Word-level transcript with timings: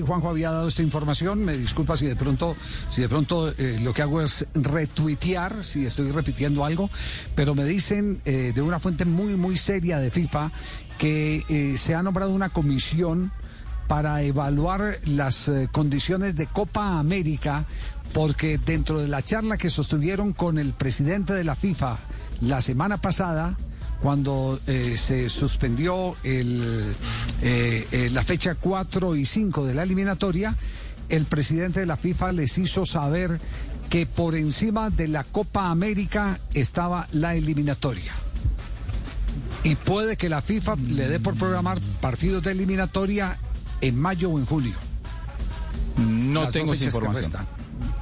Juanjo 0.00 0.28
había 0.28 0.50
dado 0.50 0.68
esta 0.68 0.82
información. 0.82 1.44
Me 1.44 1.56
disculpa 1.56 1.96
si 1.96 2.06
de 2.06 2.16
pronto, 2.16 2.56
si 2.90 3.02
de 3.02 3.08
pronto 3.08 3.50
eh, 3.50 3.78
lo 3.82 3.92
que 3.92 4.02
hago 4.02 4.20
es 4.22 4.46
retuitear, 4.54 5.64
si 5.64 5.86
estoy 5.86 6.10
repitiendo 6.10 6.64
algo. 6.64 6.90
Pero 7.34 7.54
me 7.54 7.64
dicen 7.64 8.20
eh, 8.24 8.52
de 8.54 8.62
una 8.62 8.78
fuente 8.78 9.04
muy, 9.04 9.36
muy 9.36 9.56
seria 9.56 9.98
de 9.98 10.10
FIFA 10.10 10.50
que 10.98 11.42
eh, 11.48 11.76
se 11.76 11.94
ha 11.94 12.02
nombrado 12.02 12.32
una 12.32 12.48
comisión 12.48 13.32
para 13.88 14.22
evaluar 14.22 14.98
las 15.04 15.50
condiciones 15.70 16.36
de 16.36 16.46
Copa 16.46 16.98
América, 16.98 17.66
porque 18.14 18.56
dentro 18.56 18.98
de 18.98 19.08
la 19.08 19.20
charla 19.20 19.58
que 19.58 19.68
sostuvieron 19.68 20.32
con 20.32 20.58
el 20.58 20.72
presidente 20.72 21.34
de 21.34 21.44
la 21.44 21.54
FIFA 21.54 21.98
la 22.40 22.62
semana 22.62 22.96
pasada, 22.96 23.58
cuando 24.02 24.60
eh, 24.66 24.96
se 24.96 25.28
suspendió 25.28 26.16
el, 26.22 26.94
eh, 27.42 27.86
eh, 27.90 28.10
la 28.12 28.22
fecha 28.22 28.54
4 28.54 29.16
y 29.16 29.24
5 29.24 29.66
de 29.66 29.74
la 29.74 29.82
eliminatoria, 29.82 30.54
el 31.08 31.24
presidente 31.26 31.80
de 31.80 31.86
la 31.86 31.96
FIFA 31.96 32.32
les 32.32 32.58
hizo 32.58 32.86
saber 32.86 33.40
que 33.88 34.06
por 34.06 34.34
encima 34.34 34.90
de 34.90 35.08
la 35.08 35.24
Copa 35.24 35.70
América 35.70 36.38
estaba 36.52 37.08
la 37.12 37.34
eliminatoria. 37.34 38.12
Y 39.62 39.76
puede 39.76 40.16
que 40.16 40.28
la 40.28 40.42
FIFA 40.42 40.76
le 40.76 41.08
dé 41.08 41.20
por 41.20 41.36
programar 41.36 41.80
partidos 42.00 42.42
de 42.42 42.52
eliminatoria 42.52 43.38
en 43.80 43.98
mayo 43.98 44.30
o 44.30 44.38
en 44.38 44.44
julio. 44.44 44.74
No 45.96 46.42
Las 46.44 46.52
tengo 46.52 46.74
esa 46.74 46.84
información. 46.84 47.32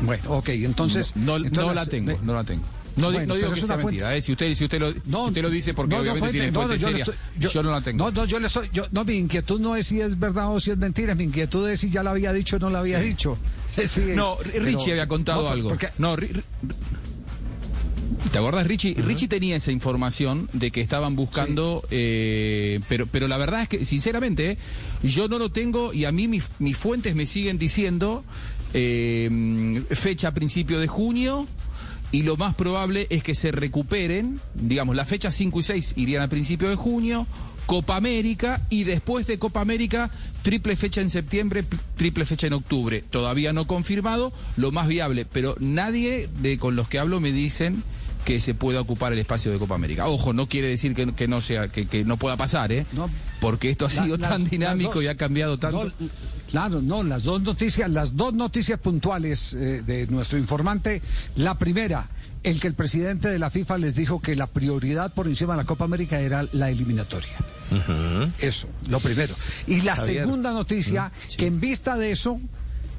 Bueno, 0.00 0.22
ok, 0.28 0.48
entonces... 0.50 1.16
No, 1.16 1.38
no 1.38 1.46
entonces 1.46 1.74
la 1.74 1.86
tengo, 1.86 2.18
no 2.22 2.34
la 2.34 2.44
tengo. 2.44 2.64
No, 2.96 3.10
Bueno, 3.12 3.26
no 3.26 3.34
digo 3.34 3.50
que 3.50 3.56
sea 3.56 3.66
fuente- 3.66 3.84
mentira. 3.84 4.16
eh, 4.16 4.22
Si, 4.22 4.32
usted, 4.32 4.54
si, 4.54 4.64
usted 4.64 4.80
lo, 4.80 4.90
si 4.92 4.98
usted 4.98 5.42
lo 5.42 5.50
dice 5.50 5.74
porque 5.74 5.90
no, 5.90 5.96
no, 5.96 6.02
obviamente 6.02 6.18
fuente, 6.20 6.38
tiene 6.38 6.52
no, 6.52 6.60
fuente 6.60 6.78
yo 6.78 6.88
seria, 6.88 7.04
estoy- 7.04 7.50
yo, 7.52 7.62
no 7.62 7.70
la 7.70 7.80
tengo. 7.82 8.04
No, 8.04 8.10
no, 8.10 8.24
yo 8.24 8.38
le 8.40 8.46
estoy, 8.46 8.70
yo- 8.72 8.86
no, 8.90 9.04
mi 9.04 9.14
inquietud 9.16 9.60
no 9.60 9.76
es 9.76 9.86
si 9.86 10.00
es 10.00 10.18
verdad 10.18 10.50
o 10.50 10.58
si 10.60 10.70
es 10.70 10.78
mentira, 10.78 11.14
mi 11.14 11.24
inquietud 11.24 11.68
es 11.68 11.80
si 11.80 11.90
ya 11.90 12.02
la 12.02 12.10
había 12.12 12.32
dicho 12.32 12.56
o 12.56 12.58
no 12.58 12.70
la 12.70 12.78
había 12.80 12.98
dicho. 13.00 13.36
Es, 13.76 13.98
no, 13.98 14.38
pero- 14.42 14.64
Richie 14.64 14.92
había 14.92 15.06
contado 15.06 15.42
no, 15.42 15.48
algo. 15.50 15.68
porque- 15.68 15.90
No, 15.98 16.16
Ri- 16.16 16.30
Ri- 16.32 16.42
¿Te 18.32 18.38
acuerdas, 18.38 18.66
Richie? 18.66 18.94
Richie 18.94 19.28
tenía 19.28 19.56
esa 19.56 19.70
información 19.72 20.48
de 20.52 20.70
que 20.70 20.80
estaban 20.80 21.14
buscando, 21.16 21.82
eh, 21.90 22.80
pero, 22.88 23.06
pero 23.06 23.28
la 23.28 23.36
verdad 23.36 23.62
es 23.62 23.68
que, 23.68 23.84
sinceramente, 23.84 24.52
eh, 24.52 24.58
yo 25.02 25.28
no 25.28 25.38
lo 25.38 25.50
tengo 25.50 25.92
y 25.92 26.06
a 26.06 26.12
mí 26.12 26.26
mis, 26.26 26.50
mis 26.58 26.76
fuentes 26.76 27.14
me 27.14 27.26
siguen 27.26 27.58
diciendo 27.58 28.24
eh, 28.74 29.82
fecha 29.90 30.28
a 30.28 30.34
principio 30.34 30.80
de 30.80 30.86
junio 30.88 31.46
y 32.12 32.22
lo 32.22 32.36
más 32.36 32.54
probable 32.54 33.06
es 33.10 33.22
que 33.22 33.34
se 33.34 33.50
recuperen, 33.52 34.40
digamos, 34.54 34.94
las 34.96 35.08
fechas 35.08 35.34
5 35.34 35.60
y 35.60 35.62
6 35.62 35.92
irían 35.96 36.22
a 36.22 36.28
principio 36.28 36.68
de 36.68 36.76
junio, 36.76 37.26
Copa 37.66 37.96
América 37.96 38.62
y 38.70 38.84
después 38.84 39.26
de 39.26 39.38
Copa 39.40 39.60
América, 39.60 40.10
triple 40.42 40.76
fecha 40.76 41.00
en 41.00 41.10
septiembre, 41.10 41.64
pl- 41.64 41.82
triple 41.96 42.24
fecha 42.24 42.46
en 42.46 42.52
octubre. 42.52 43.02
Todavía 43.10 43.52
no 43.52 43.66
confirmado, 43.66 44.32
lo 44.56 44.70
más 44.70 44.86
viable, 44.86 45.24
pero 45.24 45.56
nadie 45.58 46.28
de 46.40 46.58
con 46.58 46.76
los 46.76 46.88
que 46.88 47.00
hablo 47.00 47.18
me 47.18 47.32
dicen 47.32 47.82
que 48.26 48.40
se 48.40 48.52
pueda 48.54 48.80
ocupar 48.80 49.12
el 49.12 49.18
espacio 49.20 49.52
de 49.52 49.58
Copa 49.58 49.76
América. 49.76 50.06
Ojo, 50.08 50.32
no 50.34 50.48
quiere 50.48 50.68
decir 50.68 50.94
que, 50.94 51.14
que 51.14 51.28
no 51.28 51.40
sea 51.40 51.68
que, 51.68 51.86
que 51.86 52.04
no 52.04 52.16
pueda 52.18 52.36
pasar, 52.36 52.72
¿eh? 52.72 52.84
No. 52.92 53.08
Porque 53.40 53.70
esto 53.70 53.86
ha 53.86 53.92
La- 53.94 54.02
sido 54.04 54.18
tan 54.18 54.44
dinámico 54.44 54.94
dos- 54.94 55.04
y 55.04 55.06
ha 55.06 55.14
cambiado 55.16 55.56
tanto. 55.58 55.84
No, 55.84 55.92
claro, 56.50 56.82
no, 56.82 57.02
las 57.04 57.22
dos 57.22 57.40
noticias, 57.42 57.88
las 57.88 58.16
dos 58.16 58.34
noticias 58.34 58.80
puntuales 58.80 59.54
eh, 59.54 59.82
de 59.86 60.08
nuestro 60.08 60.38
informante. 60.38 61.00
La 61.36 61.54
primera, 61.56 62.08
el 62.42 62.58
que 62.60 62.66
el 62.66 62.74
presidente 62.74 63.28
de 63.28 63.38
la 63.38 63.48
FIFA 63.50 63.78
les 63.78 63.94
dijo 63.94 64.20
que 64.20 64.34
la 64.34 64.48
prioridad 64.48 65.14
por 65.14 65.28
encima 65.28 65.54
de 65.54 65.58
la 65.62 65.64
Copa 65.66 65.84
América 65.84 66.18
era 66.18 66.44
la 66.52 66.68
eliminatoria. 66.70 67.32
Eso, 68.40 68.68
lo 68.88 68.98
primero. 69.00 69.34
Y 69.68 69.82
la 69.82 69.96
segunda 69.96 70.52
noticia, 70.52 71.12
que 71.36 71.46
en 71.46 71.60
vista 71.60 71.96
de 71.96 72.10
eso, 72.10 72.40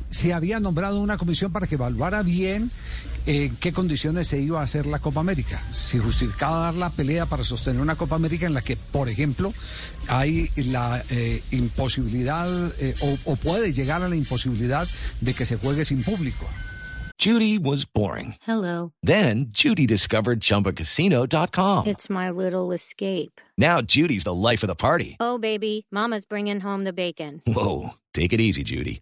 se 0.09 0.33
había 0.33 0.59
nombrado 0.59 0.99
una 0.99 1.17
comisión 1.17 1.51
para 1.51 1.67
que 1.67 1.75
evaluara 1.75 2.23
bien 2.23 2.71
en 3.25 3.55
qué 3.57 3.73
condiciones 3.73 4.27
se 4.27 4.39
iba 4.39 4.61
a 4.61 4.63
hacer 4.63 4.85
la 4.85 4.99
Copa 4.99 5.19
América. 5.19 5.61
Si 5.71 5.99
justificaba 5.99 6.59
dar 6.59 6.75
la 6.75 6.89
pelea 6.89 7.25
para 7.25 7.43
sostener 7.43 7.81
una 7.81 7.95
Copa 7.95 8.15
América 8.15 8.45
en 8.45 8.53
la 8.53 8.61
que, 8.61 8.77
por 8.77 9.09
ejemplo, 9.09 9.53
hay 10.07 10.49
la 10.55 11.03
eh, 11.09 11.43
imposibilidad 11.51 12.47
eh, 12.79 12.95
o, 13.01 13.31
o 13.31 13.35
puede 13.35 13.73
llegar 13.73 14.01
a 14.01 14.09
la 14.09 14.15
imposibilidad 14.15 14.87
de 15.19 15.33
que 15.33 15.45
se 15.45 15.57
juegue 15.57 15.83
sin 15.83 16.03
público. 16.03 16.47
Judy 17.19 17.57
was 17.57 17.83
boring. 17.85 18.35
Hello. 18.41 18.91
Then 19.01 19.47
Judy 19.49 19.87
discovered 19.87 20.39
ChumbaCasino.com. 20.39 21.87
It's 21.87 22.09
my 22.11 22.29
little 22.29 22.71
escape. 22.71 23.41
Now 23.57 23.81
Judy's 23.81 24.23
the 24.23 24.35
life 24.35 24.61
of 24.63 24.67
the 24.67 24.75
party. 24.75 25.17
Oh, 25.19 25.39
baby, 25.39 25.87
Mama's 25.91 26.25
bringing 26.25 26.59
home 26.59 26.83
the 26.83 26.93
bacon. 26.93 27.41
Whoa, 27.47 27.95
take 28.13 28.33
it 28.33 28.39
easy, 28.39 28.63
Judy. 28.63 29.01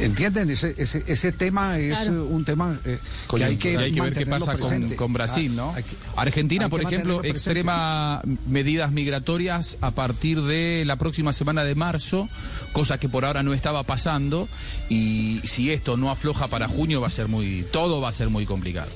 ¿Entienden? 0.00 0.50
Ese, 0.50 0.74
ese, 0.78 1.02
ese 1.06 1.32
tema 1.32 1.78
es 1.78 2.08
un 2.08 2.44
tema 2.44 2.78
eh, 2.84 2.98
que 3.34 3.44
hay 3.44 3.56
que, 3.56 3.72
Y 3.72 3.76
hay 3.76 3.92
que 3.92 4.00
ver 4.00 4.14
qué 4.14 4.26
pasa 4.26 4.56
con, 4.56 4.90
con 4.90 5.12
Brasil, 5.12 5.54
¿no? 5.56 5.72
hay 5.74 5.82
que- 5.82 5.96
Argentina, 6.16 6.68
por 6.68 6.80
ejemplo, 6.82 7.22
extrema 7.24 8.22
medidas 8.48 8.92
migratorias 8.92 9.78
a 9.80 9.90
partir 9.90 10.40
de 10.42 10.84
la 10.86 10.96
próxima 10.96 11.32
semana 11.32 11.64
de 11.64 11.74
marzo, 11.74 12.28
cosa 12.72 12.98
que 12.98 13.08
por 13.08 13.24
ahora 13.24 13.42
no 13.42 13.54
estaba 13.54 13.82
pasando. 13.82 14.48
Y 14.88 15.40
si 15.44 15.70
esto 15.72 15.96
no 15.96 16.10
afloja 16.10 16.48
para 16.48 16.68
junio, 16.68 17.00
va 17.00 17.08
a 17.08 17.10
ser 17.10 17.28
muy, 17.28 17.64
todo 17.72 18.00
va 18.00 18.08
a 18.10 18.12
ser 18.12 18.28
muy 18.30 18.46
complicado. 18.46 18.90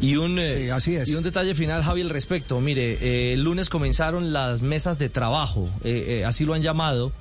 Y 0.00 0.16
un, 0.16 0.38
eh, 0.38 0.52
Sí, 0.64 0.70
así 0.70 0.96
es. 0.96 1.08
y 1.08 1.14
un 1.14 1.22
detalle 1.22 1.54
final, 1.54 1.82
Javi, 1.82 2.02
al 2.02 2.10
respecto. 2.10 2.60
Mire, 2.60 2.98
eh, 3.00 3.32
el 3.34 3.42
lunes 3.42 3.68
comenzaron 3.68 4.32
las 4.32 4.60
mesas 4.62 4.98
de 4.98 5.08
trabajo, 5.08 5.68
eh, 5.84 6.20
eh, 6.20 6.24
así 6.24 6.44
lo 6.44 6.54
han 6.54 6.62
llamado, 6.62 7.12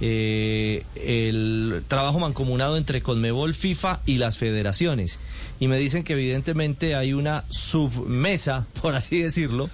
eh, 0.00 0.84
el 0.96 1.82
trabajo 1.88 2.18
mancomunado 2.18 2.76
entre 2.76 3.02
Conmebol, 3.02 3.54
FIFA 3.54 4.00
y 4.06 4.16
las 4.18 4.38
federaciones. 4.38 5.18
Y 5.58 5.68
me 5.68 5.78
dicen 5.78 6.04
que 6.04 6.14
evidentemente 6.14 6.94
hay 6.94 7.12
una 7.12 7.44
submesa, 7.50 8.66
por 8.80 8.94
así 8.94 9.20
decirlo, 9.20 9.68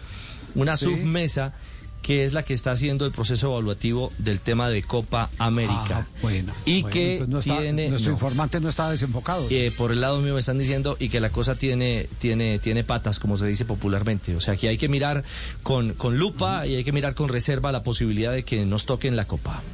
una 0.54 0.76
Sí. 0.76 0.86
submesa 0.86 1.54
que 2.02 2.24
es 2.24 2.32
la 2.34 2.44
que 2.44 2.54
está 2.54 2.70
haciendo 2.70 3.04
el 3.04 3.10
proceso 3.10 3.48
evaluativo 3.50 4.12
del 4.18 4.38
tema 4.38 4.68
de 4.68 4.80
Copa 4.84 5.28
América. 5.38 6.06
Ah, 6.06 6.18
bueno. 6.22 6.52
Y 6.64 6.82
bueno, 6.82 6.92
que 6.94 7.24
no 7.26 7.38
está- 7.40 7.58
tiene... 7.58 7.88
nuestro 7.88 8.10
no. 8.12 8.16
informante 8.16 8.60
no 8.60 8.68
está 8.68 8.88
desenfocado. 8.90 9.48
Eh, 9.50 9.72
por 9.76 9.90
el 9.90 10.00
lado 10.02 10.20
mío 10.20 10.34
me 10.34 10.38
están 10.38 10.56
diciendo 10.56 10.96
y 11.00 11.08
que 11.08 11.18
la 11.18 11.30
cosa 11.30 11.56
tiene, 11.56 12.06
tiene, 12.20 12.60
tiene 12.60 12.84
patas, 12.84 13.18
como 13.18 13.36
se 13.36 13.46
dice 13.46 13.64
popularmente. 13.64 14.36
O 14.36 14.40
sea, 14.40 14.54
que 14.54 14.68
hay 14.68 14.78
que 14.78 14.88
mirar 14.88 15.24
con, 15.64 15.94
con 15.94 16.16
lupa 16.16 16.64
y 16.64 16.76
hay 16.76 16.84
que 16.84 16.92
mirar 16.92 17.14
con 17.16 17.28
reserva 17.28 17.72
la 17.72 17.82
posibilidad 17.82 18.32
de 18.32 18.44
que 18.44 18.64
nos 18.66 18.86
toquen 18.86 19.16
la 19.16 19.24
copa. 19.24 19.64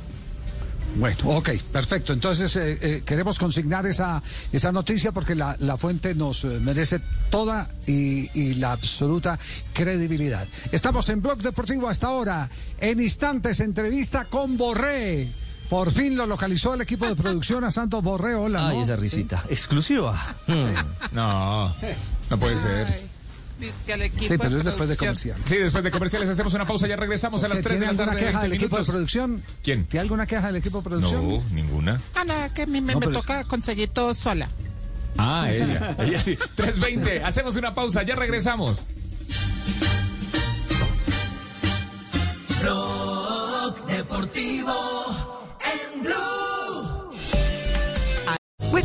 Bueno, 0.96 1.16
ok, 1.24 1.50
perfecto. 1.72 2.12
Entonces 2.12 2.54
eh, 2.56 2.78
eh, 2.80 3.02
queremos 3.04 3.38
consignar 3.38 3.86
esa, 3.86 4.22
esa 4.52 4.72
noticia 4.72 5.12
porque 5.12 5.34
la, 5.34 5.56
la 5.60 5.76
fuente 5.76 6.14
nos 6.14 6.44
eh, 6.44 6.58
merece 6.60 7.00
toda 7.30 7.68
y, 7.86 8.30
y 8.38 8.54
la 8.54 8.72
absoluta 8.72 9.38
credibilidad. 9.72 10.46
Estamos 10.70 11.08
en 11.08 11.22
Blog 11.22 11.38
Deportivo 11.38 11.88
hasta 11.88 12.08
ahora. 12.08 12.50
En 12.78 13.00
instantes, 13.00 13.60
entrevista 13.60 14.26
con 14.26 14.56
Borré. 14.56 15.28
Por 15.70 15.90
fin 15.90 16.14
lo 16.16 16.26
localizó 16.26 16.74
el 16.74 16.82
equipo 16.82 17.06
de 17.06 17.16
producción 17.16 17.64
a 17.64 17.72
Santos 17.72 18.04
Borré. 18.04 18.34
Hola, 18.34 18.68
Ay, 18.68 18.82
esa 18.82 18.96
risita. 18.96 19.44
Exclusiva. 19.48 20.36
Mm. 20.46 21.14
No, 21.14 21.74
no 22.30 22.38
puede 22.38 22.56
ser. 22.58 23.12
Dice 23.58 24.10
sí, 24.19 24.34
pero 24.38 24.56
es 24.56 24.64
después 24.64 24.88
de 24.88 24.96
comerciales. 24.96 25.43
Sí, 25.46 25.56
después 25.56 25.84
de 25.84 25.90
comerciales 25.90 26.28
hacemos 26.28 26.52
una 26.54 26.66
pausa, 26.66 26.88
ya 26.88 26.96
regresamos 26.96 27.44
a 27.44 27.49
las 27.49 27.62
3 27.62 27.78
de 27.78 27.87
la 27.87 27.93
tarde. 27.94 28.16
¿Tiene 28.16 28.26
alguna 28.26 28.32
queja 28.32 28.43
del 28.43 28.52
equipo 28.54 28.78
de 28.78 28.84
producción? 28.84 29.43
¿Quién? 29.62 29.84
¿Tiene 29.84 30.02
alguna 30.02 30.26
queja 30.26 30.46
del 30.46 30.56
equipo 30.56 30.78
de 30.78 30.84
producción? 30.84 31.28
No, 31.28 31.44
ninguna. 31.50 32.00
Ah, 32.14 32.25
nada, 32.25 32.52
que 32.52 32.62
a 32.62 32.66
mí 32.66 32.81
me, 32.81 32.94
toca 32.94 33.44
conseguir 33.44 33.90
todo 33.90 34.14
sola. 34.14 34.49
Ah, 35.16 35.49
ella, 35.50 35.94
ella 35.99 36.19
sí. 36.19 36.37
3.20, 36.56 37.22
hacemos 37.25 37.56
una 37.56 37.75
pausa, 37.75 38.02
ya 38.02 38.16
regresamos. 38.16 38.88
Rock 42.62 43.87
Deportivo 43.87 45.58
en 45.60 46.02
Blue. 46.02 46.41